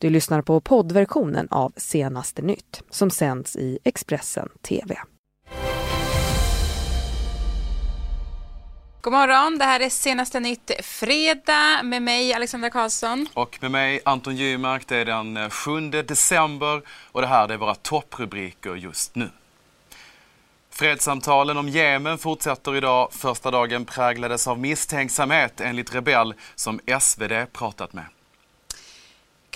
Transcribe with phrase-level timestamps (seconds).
[0.00, 4.96] Du lyssnar på poddversionen av Senaste nytt som sänds i Expressen TV.
[9.00, 13.26] God morgon, det här är Senaste nytt fredag med mig Alexandra Karlsson.
[13.34, 14.88] Och med mig Anton Gymark.
[14.88, 19.30] Det är den 7 december och det här är våra topprubriker just nu.
[20.70, 23.12] Fredssamtalen om Jemen fortsätter idag.
[23.12, 28.04] Första dagen präglades av misstänksamhet enligt Rebell som SvD pratat med.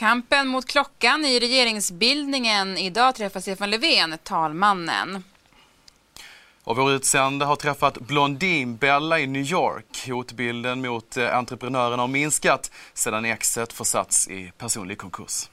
[0.04, 2.78] Kampen mot klockan i regeringsbildningen.
[2.78, 5.24] Idag träffar Stefan Löfven talmannen.
[6.64, 10.08] Och vår utsände har träffat Blondinbella i New York.
[10.08, 15.48] Hotbilden mot eh, entreprenören entreprenörerna har minskat sedan exet försatts i personlig konkurs.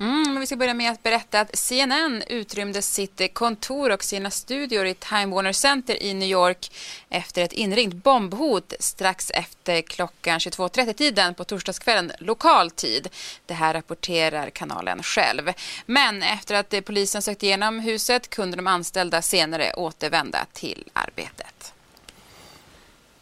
[0.00, 4.30] Mm, men vi ska börja med att berätta att CNN utrymde sitt kontor och sina
[4.30, 6.72] studior i Time Warner Center i New York
[7.08, 13.08] efter ett inringt bombhot strax efter klockan 22.30-tiden på torsdagskvällen lokal tid.
[13.46, 15.52] Det här rapporterar kanalen själv.
[15.86, 21.59] Men efter att polisen sökt igenom huset kunde de anställda senare återvända till arbetet.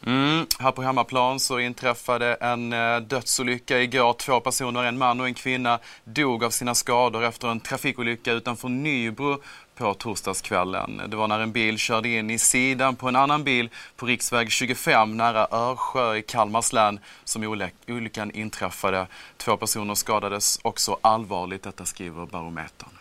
[0.06, 4.12] Mm, här på hemmaplan så inträffade en eh, dödsolycka igår.
[4.12, 8.68] Två personer, en man och en kvinna, dog av sina skador efter en trafikolycka utanför
[8.68, 9.42] Nybro
[9.77, 11.02] på torsdagskvällen.
[11.08, 14.52] Det var när en bil körde in i sidan på en annan bil på riksväg
[14.52, 19.06] 25 nära Örsjö i Kalmars län som olyckan inträffade.
[19.36, 22.97] Två personer skadades också allvarligt, detta skriver Barometern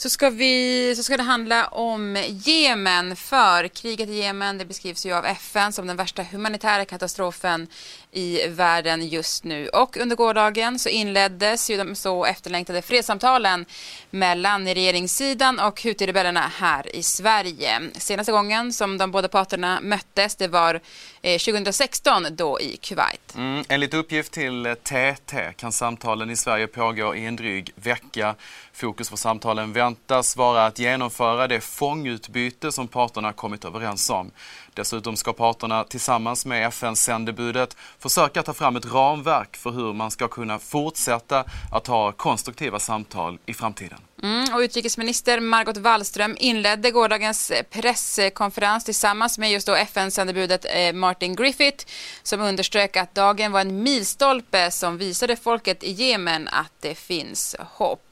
[0.00, 3.16] så ska, vi, så ska det handla om Jemen.
[3.16, 7.66] För kriget i Jemen det beskrivs ju av FN som den värsta humanitära katastrofen
[8.12, 9.68] i världen just nu.
[9.68, 13.66] Och under gårdagen så inleddes ju de så efterlängtade fredssamtalen
[14.10, 17.80] mellan regeringssidan och Houthi-rebellerna här i Sverige.
[17.92, 20.80] Senaste gången som de båda parterna möttes det var
[21.22, 23.34] eh, 2016 då i Kuwait.
[23.36, 28.34] Mm, enligt uppgift till TT kan samtalen i Sverige pågå i en dryg vecka.
[28.80, 34.30] Fokus för samtalen väntas vara att genomföra det fångutbyte som parterna kommit överens om.
[34.74, 40.28] Dessutom ska parterna tillsammans med FN-sändebudet försöka ta fram ett ramverk för hur man ska
[40.28, 43.98] kunna fortsätta att ha konstruktiva samtal i framtiden.
[44.22, 51.36] Mm, och utrikesminister Margot Wallström inledde gårdagens presskonferens tillsammans med just då FN-sändebudet eh, Martin
[51.36, 51.86] Griffith
[52.22, 57.56] som underströk att dagen var en milstolpe som visade folket i Jemen att det finns
[57.58, 58.09] hopp.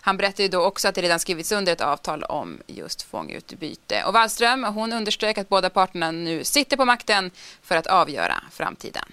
[0.00, 4.04] Han berättade då också att det redan skrivits under ett avtal om just fångutbyte.
[4.04, 7.30] Och Wallström hon underströk att båda parterna nu sitter på makten
[7.62, 9.04] för att avgöra framtiden.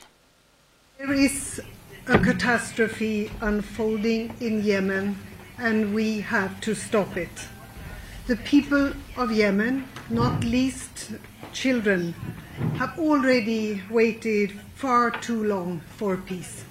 [0.97, 1.59] There is
[2.07, 5.15] a catastrophe unfolding in Yemen
[5.57, 7.47] and we have to stop it.
[8.27, 11.09] The people of Yemen, not least
[11.53, 12.13] children,
[12.77, 16.65] have already waited far too long for peace.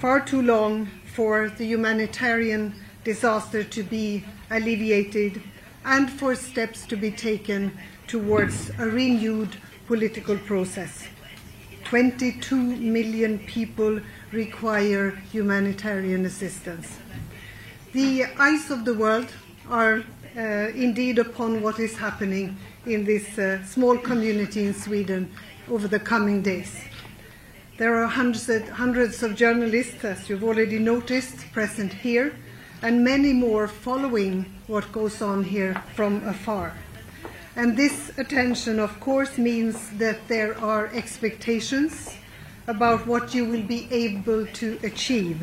[0.00, 2.74] Far too long for the humanitarian
[3.04, 5.42] disaster to be alleviated
[5.84, 9.56] and for steps to be taken towards a renewed
[9.86, 11.08] political process.
[11.84, 14.00] 22 million people
[14.30, 16.98] require humanitarian assistance.
[17.92, 19.28] The eyes of the world
[19.68, 22.56] are uh, indeed upon what is happening
[22.86, 25.30] in this uh, small community in Sweden
[25.68, 26.74] over the coming days.
[27.82, 32.32] There are hundreds, hundreds of journalists, as you've already noticed, present here,
[32.80, 36.74] and many more following what goes on here from afar.
[37.56, 42.14] And this attention, of course, means that there are expectations
[42.68, 45.42] about what you will be able to achieve.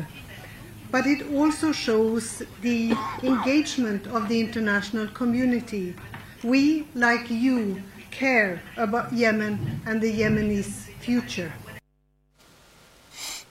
[0.90, 5.94] But it also shows the engagement of the international community.
[6.42, 11.52] We, like you, care about Yemen and the Yemenis future.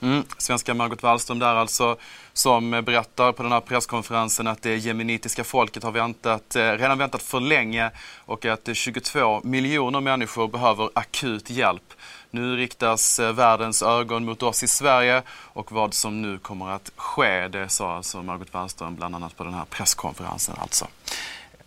[0.02, 1.96] Mm, svenska Margot Wallström där alltså
[2.32, 7.22] som berättar på den här presskonferensen att det jemenitiska folket har väntat, eh, redan väntat
[7.22, 7.90] för länge
[8.24, 11.92] och att eh, 22 miljoner människor behöver akut hjälp.
[12.30, 16.92] Nu riktas eh, världens ögon mot oss i Sverige och vad som nu kommer att
[16.96, 20.86] ske, det sa alltså Margot Wallström bland annat på den här presskonferensen alltså.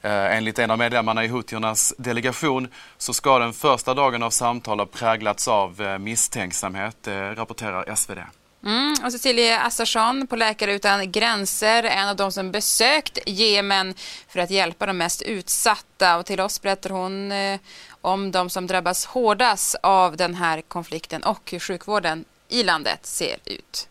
[0.04, 2.68] Eh, enligt en av medlemmarna i Houthiernas delegation
[2.98, 8.20] så ska den första dagen av samtal ha präglats av eh, misstänksamhet, det rapporterar SvD.
[8.66, 13.94] Mm, och Cecilia Assarsson på Läkare utan gränser, en av de som besökt Jemen
[14.28, 16.18] för att hjälpa de mest utsatta.
[16.18, 17.60] Och till oss berättar hon eh,
[18.02, 23.38] om de som drabbas hårdast av den här konflikten och hur sjukvården i landet ser
[23.46, 23.88] ut.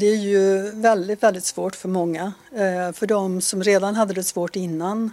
[0.00, 2.32] Det är ju väldigt, väldigt svårt för många.
[2.52, 5.10] Eh, för de som redan hade det svårt innan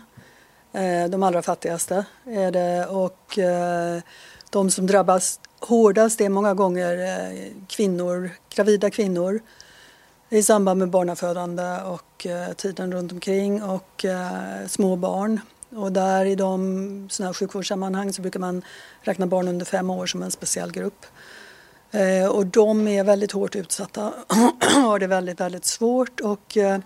[0.74, 4.02] eh, de allra fattigaste är det och eh,
[4.50, 6.98] de som drabbas hårdast är många gånger
[7.68, 9.40] kvinnor, gravida kvinnor
[10.30, 14.06] i samband med barnafödande och tiden runt omkring och
[14.68, 15.40] små barn.
[15.70, 18.62] Och där i de såna här sjukvårdssammanhang så brukar man
[19.02, 21.06] räkna barn under fem år som en speciell grupp.
[21.92, 26.20] Eh, och de är väldigt hårt utsatta och har det väldigt, väldigt svårt.
[26.20, 26.80] Och, eh,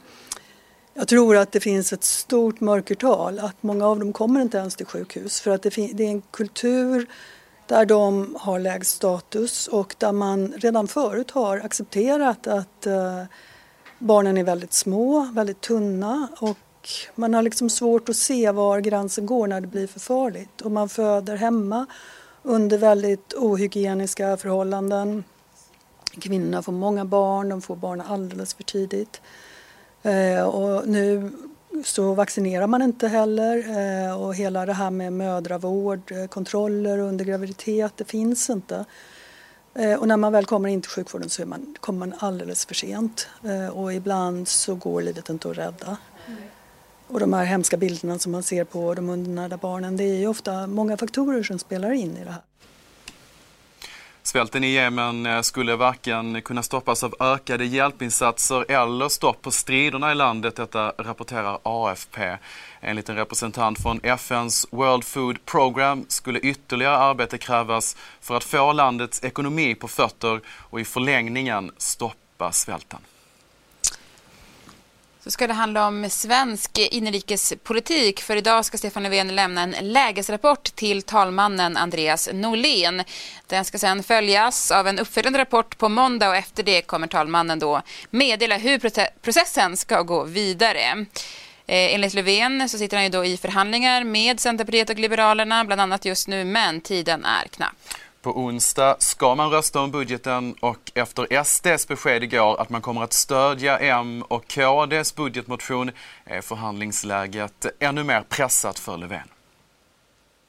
[0.93, 4.75] jag tror att det finns ett stort mörkertal, att många av dem kommer inte ens
[4.75, 7.07] till sjukhus för att det, det är en kultur
[7.67, 13.23] där de har lägst status och där man redan förut har accepterat att eh,
[13.99, 16.57] barnen är väldigt små, väldigt tunna och
[17.15, 20.61] man har liksom svårt att se var gränsen går när det blir för farligt.
[20.61, 21.85] Och man föder hemma
[22.43, 25.23] under väldigt ohygieniska förhållanden.
[26.11, 29.21] Kvinnorna får många barn, de får barn alldeles för tidigt.
[30.01, 31.31] Eh, och nu
[31.85, 37.25] så vaccinerar man inte heller eh, och hela det här med mödravård, eh, kontroller under
[37.25, 38.85] graviditet, det finns inte.
[39.73, 42.75] Eh, och när man väl kommer in till sjukvården så man, kommer man alldeles för
[42.75, 45.97] sent eh, och ibland så går livet inte att rädda.
[46.27, 46.41] Mm.
[47.09, 50.27] Och de här hemska bilderna som man ser på de undernärda barnen, det är ju
[50.27, 52.41] ofta många faktorer som spelar in i det här.
[54.23, 60.11] Svälten i Jemen eh, skulle varken kunna stoppas av ökade hjälpinsatser eller stopp på striderna
[60.11, 60.55] i landet.
[60.55, 62.37] Detta rapporterar AFP.
[62.81, 68.73] Enligt en representant från FNs World Food Program skulle ytterligare arbete krävas för att få
[68.73, 72.99] landets ekonomi på fötter och i förlängningen stoppa svälten
[75.29, 78.21] då ska det handla om svensk inrikespolitik.
[78.21, 83.03] För idag ska Stefan Löfven lämna en lägesrapport till talmannen Andreas Norlén.
[83.47, 87.59] Den ska sedan följas av en uppföljande rapport på måndag och efter det kommer talmannen
[87.59, 88.79] då meddela hur
[89.21, 91.05] processen ska gå vidare.
[91.67, 95.81] Eh, enligt Löfven så sitter han ju då i förhandlingar med Centerpartiet och Liberalerna bland
[95.81, 97.75] annat just nu men tiden är knapp.
[98.21, 103.03] På onsdag ska man rösta om budgeten och efter SDs besked igår att man kommer
[103.03, 105.91] att stödja M och KDs budgetmotion
[106.25, 109.27] är förhandlingsläget ännu mer pressat för Löfven.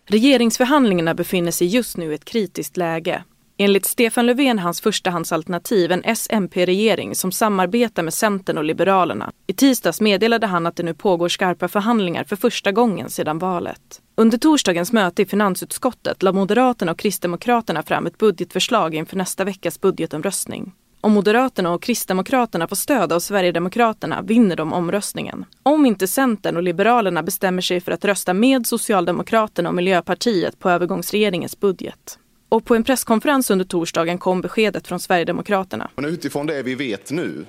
[0.06, 3.25] Regeringsförhandlingarna befinner sig just nu i ett kritiskt läge.
[3.62, 9.31] Enligt Stefan Löfven hans förstahandsalternativ en SMP-regering som samarbetar med Centern och Liberalerna.
[9.47, 14.03] I tisdags meddelade han att det nu pågår skarpa förhandlingar för första gången sedan valet.
[14.15, 19.81] Under torsdagens möte i finansutskottet la Moderaterna och Kristdemokraterna fram ett budgetförslag inför nästa veckas
[19.81, 20.73] budgetomröstning.
[21.01, 25.45] Om Moderaterna och Kristdemokraterna får stöd av Sverigedemokraterna vinner de omröstningen.
[25.62, 30.71] Om inte Centern och Liberalerna bestämmer sig för att rösta med Socialdemokraterna och Miljöpartiet på
[30.71, 32.19] övergångsregeringens budget.
[32.50, 35.91] Och på en presskonferens under torsdagen kom beskedet från Sverigedemokraterna.
[35.97, 37.44] Men utifrån det vi vet nu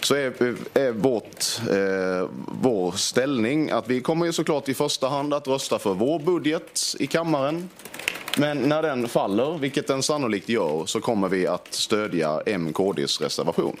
[0.00, 0.32] så är,
[0.74, 2.28] är vårt, eh,
[2.60, 6.80] vår ställning att vi kommer ju såklart i första hand att rösta för vår budget
[6.98, 7.68] i kammaren.
[8.38, 13.76] Men när den faller, vilket den sannolikt gör, så kommer vi att stödja MKDs reservation.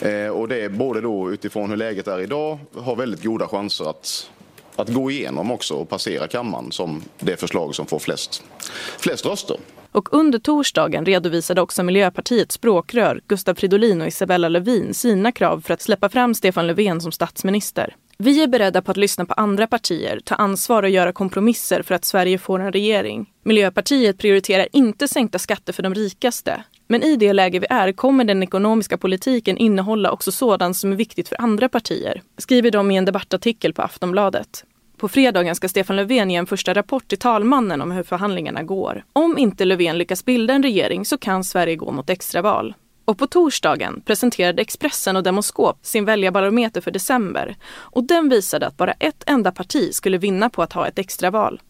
[0.00, 3.90] Eh, och det är både då utifrån hur läget är idag, har väldigt goda chanser
[3.90, 4.30] att
[4.76, 8.42] att gå igenom också och passera kammaren som det förslag som får flest,
[8.98, 9.56] flest röster.
[9.92, 15.74] Och under torsdagen redovisade också Miljöpartiets språkrör Gustav Fridolin och Isabella Lövin sina krav för
[15.74, 17.96] att släppa fram Stefan Löfven som statsminister.
[18.18, 21.94] Vi är beredda på att lyssna på andra partier, ta ansvar och göra kompromisser för
[21.94, 23.30] att Sverige får en regering.
[23.42, 26.64] Miljöpartiet prioriterar inte sänkta skatter för de rikaste.
[26.86, 30.96] Men i det läge vi är kommer den ekonomiska politiken innehålla också sådant som är
[30.96, 34.64] viktigt för andra partier, skriver de i en debattartikel på Aftonbladet.
[34.96, 39.04] På fredagen ska Stefan Löfven ge en första rapport till talmannen om hur förhandlingarna går.
[39.12, 42.74] Om inte Löfven lyckas bilda en regering så kan Sverige gå mot extraval.
[43.04, 48.76] Och på torsdagen presenterade Expressen och Demoskop sin väljarbarometer för december och den visade att
[48.76, 51.60] bara ett enda parti skulle vinna på att ha ett extraval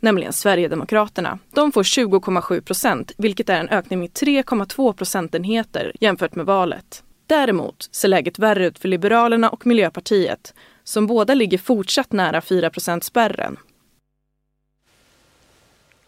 [0.00, 1.38] nämligen Sverigedemokraterna.
[1.54, 7.02] De får 20,7 procent, vilket är en ökning med 3,2 procentenheter jämfört med valet.
[7.26, 12.70] Däremot ser läget värre ut för Liberalerna och Miljöpartiet som båda ligger fortsatt nära 4
[13.00, 13.56] spärren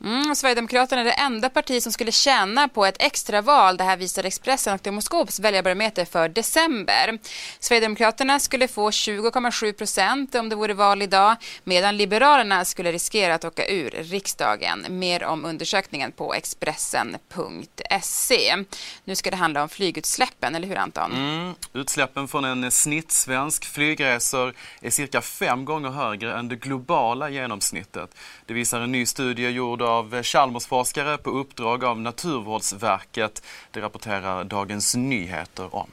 [0.04, 3.76] Mm, Sverigedemokraterna är det enda parti som skulle tjäna på ett extraval.
[3.76, 7.18] Det här visar Expressen och Demoskops väljarbarometer för december.
[7.58, 13.44] Sverigedemokraterna skulle få 20,7 procent om det vore val idag medan Liberalerna skulle riskera att
[13.44, 14.86] åka ur riksdagen.
[14.88, 18.56] Mer om undersökningen på Expressen.se.
[19.04, 21.12] Nu ska det handla om flygutsläppen, eller hur Anton?
[21.12, 28.16] Mm, utsläppen från en snittsvensk flygresor är cirka fem gånger högre än det globala genomsnittet.
[28.46, 33.42] Det visar en ny studie gjord av av Chalmersforskare på uppdrag av Naturvårdsverket.
[33.70, 35.90] Det rapporterar Dagens Nyheter om.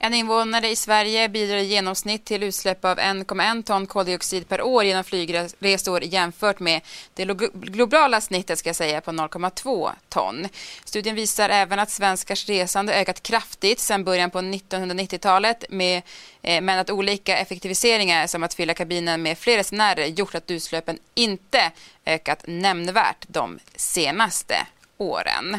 [0.00, 4.84] En invånare i Sverige bidrar i genomsnitt till utsläpp av 1,1 ton koldioxid per år
[4.84, 6.80] genom flygresor jämfört med
[7.14, 10.48] det globala snittet ska jag säga på 0,2 ton.
[10.84, 16.02] Studien visar även att svenskars resande ökat kraftigt sedan början på 1990-talet med,
[16.42, 20.98] eh, men att olika effektiviseringar som att fylla kabinen med fler resenärer gjort att utsläppen
[21.14, 21.72] inte
[22.06, 24.66] ökat nämnvärt de senaste
[24.98, 25.58] åren.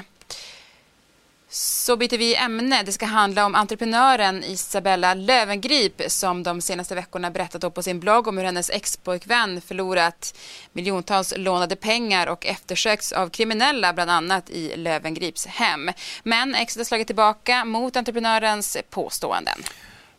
[1.52, 2.84] Så byter vi ämne.
[2.84, 8.28] Det ska handla om entreprenören Isabella Lövengrip som de senaste veckorna berättat på sin blogg
[8.28, 10.38] om hur hennes expojkvän förlorat
[10.74, 15.92] miljontals lånade pengar och eftersöks av kriminella bland annat i Lövengrips hem.
[16.24, 19.64] Men Exet har slagit tillbaka mot entreprenörens påståenden.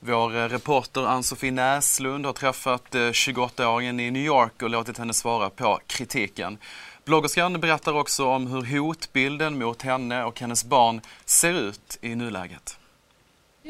[0.03, 5.15] Vår eh, reporter Ann-Sofie Näslund har träffat eh, 28-åringen i New York och låtit henne
[5.15, 6.59] svara på kritiken.
[7.05, 12.79] Bloggerskan berättar också om hur hotbilden mot henne och hennes barn ser ut i nuläget.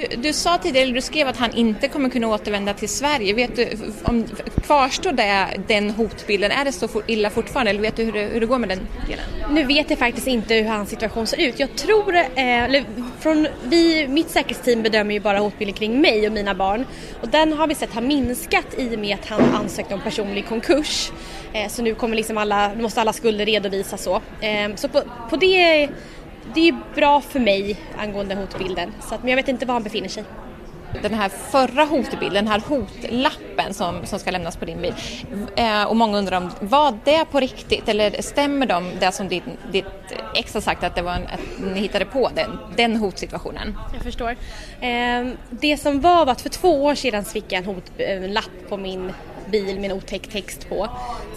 [0.00, 3.34] Du, du, sa tidigare, du skrev att han inte kommer kunna återvända till Sverige.
[3.34, 3.68] Vet du,
[4.04, 4.24] om,
[4.62, 6.50] kvarstår det, den hotbilden?
[6.50, 8.88] Är det så illa fortfarande eller vet du hur det, hur det går med den
[9.06, 9.24] delen?
[9.50, 11.60] Nu vet jag faktiskt inte hur hans situation ser ut.
[11.60, 12.84] Jag tror, eh, eller
[13.20, 16.86] från, vi, mitt säkerhetsteam bedömer ju bara hotbilden kring mig och mina barn
[17.20, 20.48] och den har vi sett har minskat i och med att han ansökte om personlig
[20.48, 21.10] konkurs.
[21.52, 24.14] Eh, så nu kommer liksom alla, måste alla skulder redovisas så.
[24.40, 25.88] Eh, så på, på det
[26.54, 28.92] det är bra för mig angående hotbilden.
[29.00, 30.24] Så att, men jag vet inte var han befinner sig.
[31.02, 34.94] Den här förra hotbilden, den här hotlappen som, som ska lämnas på din bil.
[35.56, 39.42] Eh, och många undrar om, var det på riktigt eller stämmer de det som ditt,
[39.72, 39.84] ditt
[40.34, 43.78] ex har sagt att, det var en, att ni hittade på den, den hotsituationen?
[43.94, 44.30] Jag förstår.
[44.80, 48.76] Eh, det som var var att för två år sedan fick jag en hotlapp på
[48.76, 49.12] min
[49.50, 50.88] bil med en otäck text på.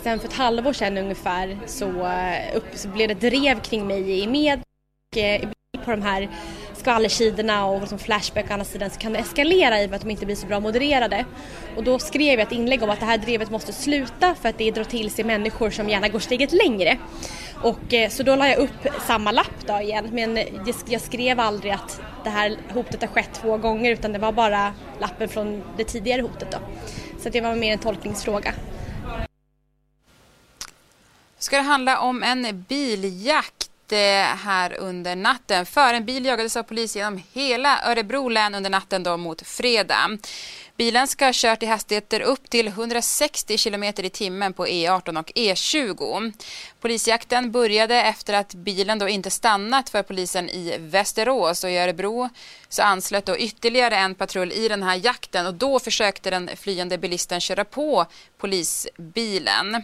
[0.03, 4.23] Sen för ett halvår sedan ungefär så, eh, upp, så blev det drev kring mig
[4.23, 4.59] i med
[5.17, 5.49] Eh,
[5.85, 6.29] på de här
[6.73, 10.01] skvallersidorna och liksom Flashback och andra sidan så kan det eskalera i och med att
[10.01, 11.25] de inte blir så bra modererade.
[11.75, 14.57] Och då skrev jag ett inlägg om att det här drevet måste sluta för att
[14.57, 16.97] det drar till sig människor som gärna går steget längre.
[17.63, 20.39] Och eh, så då la jag upp samma lapp då igen men
[20.87, 24.73] jag skrev aldrig att det här hotet har skett två gånger utan det var bara
[24.99, 26.57] lappen från det tidigare hotet då.
[27.19, 28.53] Så det var mer en tolkningsfråga.
[31.37, 35.65] Ska det handla om en biljakt Eh, här under natten.
[35.65, 40.17] För en bil jagades av polis genom hela Örebro län under natten då mot fredag.
[40.77, 45.31] Bilen ska ha kört i hastigheter upp till 160 km i timmen på E18 och
[45.31, 46.33] E20.
[46.81, 52.29] Polisjakten började efter att bilen då inte stannat för polisen i Västerås och i Örebro
[52.69, 56.97] så anslöt då ytterligare en patrull i den här jakten och då försökte den flyende
[56.97, 58.05] bilisten köra på
[58.43, 59.83] polisbilen.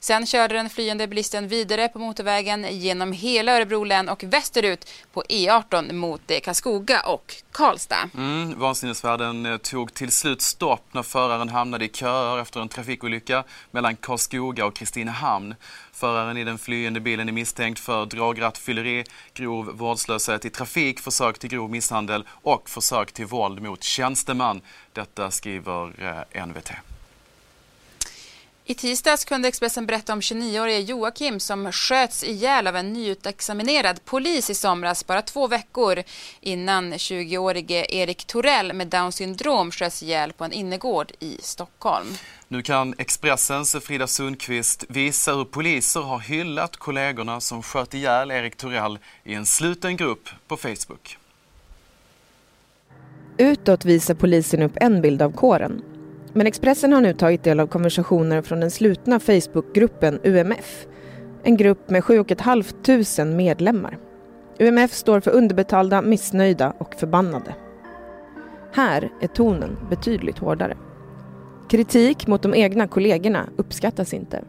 [0.00, 5.22] Sen körde den flyende bilisten vidare på motorvägen genom hela Örebro län och västerut på
[5.22, 8.10] E18 mot Karlskoga och Karlstad.
[8.16, 13.44] Mm, vansinnesfärden eh, tog till slut stopp när föraren hamnade i köer efter en trafikolycka
[13.70, 15.54] mellan Karlskoga och Kristinehamn.
[15.92, 21.50] Föraren i den flyende bilen är misstänkt för dragrattfylleri, grov vårdslöshet i trafik, försök till
[21.50, 24.60] grov misshandel och försök till våld mot tjänsteman.
[24.92, 25.92] Detta skriver
[26.34, 26.72] eh, NVT.
[28.70, 34.50] I tisdags kunde Expressen berätta om 29-årige Joakim som sköts ihjäl av en nyutexaminerad polis
[34.50, 36.02] i somras bara två veckor
[36.40, 42.06] innan 20-årige Erik Torell med Downs syndrom sköts ihjäl på en innergård i Stockholm.
[42.48, 48.56] Nu kan Expressens Frida Sundqvist visa hur poliser har hyllat kollegorna som sköt ihjäl Erik
[48.56, 51.18] Torell i en sluten grupp på Facebook.
[53.38, 55.82] Utåt visar polisen upp en bild av kåren
[56.38, 60.86] men Expressen har nu tagit del av konversationer från den slutna Facebookgruppen UMF.
[61.42, 63.98] En grupp med 7 500 medlemmar.
[64.58, 67.54] UMF står för underbetalda, missnöjda och förbannade.
[68.72, 70.76] Här är tonen betydligt hårdare.
[71.70, 74.44] Kritik mot de egna kollegorna uppskattas inte.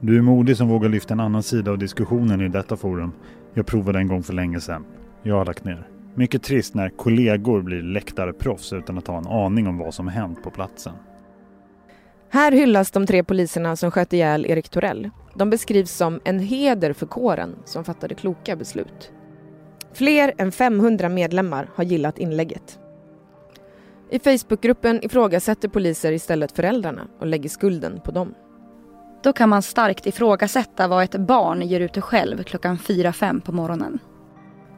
[0.00, 3.12] Du är modig som vågar lyfta en annan sida av diskussionen i detta forum.
[3.54, 4.84] Jag provade en gång för länge sedan.
[5.22, 5.95] Jag har lagt ner.
[6.18, 10.42] Mycket trist när kollegor blir läktarproffs utan att ha en aning om vad som hänt
[10.42, 10.92] på platsen.
[12.30, 15.10] Här hyllas de tre poliserna som sköt ihjäl Erik Torell.
[15.34, 19.12] De beskrivs som en heder för kåren som fattade kloka beslut.
[19.92, 22.78] Fler än 500 medlemmar har gillat inlägget.
[24.10, 28.34] I Facebookgruppen ifrågasätter poliser istället föräldrarna och lägger skulden på dem.
[29.22, 33.98] Då kan man starkt ifrågasätta vad ett barn ger ute själv klockan 4-5 på morgonen.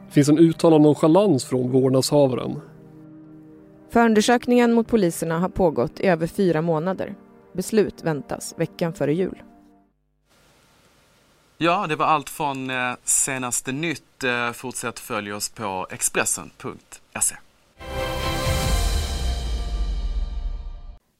[0.09, 2.61] Det finns en uttalad nonchalans från vårdnadshavaren.
[3.89, 7.15] Förundersökningen mot poliserna har pågått i över fyra månader.
[7.53, 9.43] Beslut väntas veckan före jul.
[11.57, 14.23] Ja, det var allt från eh, senaste nytt.
[14.23, 17.35] Eh, fortsätt följa oss på Expressen.se.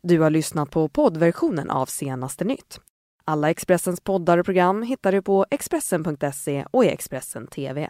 [0.02, 2.80] Du har lyssnat på poddversionen av senaste nytt.
[3.26, 7.90] Alla Expressens poddar och program hittar du på Expressen.se och i Expressen TV.